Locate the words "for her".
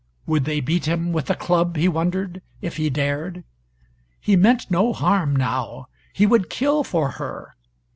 6.83-7.55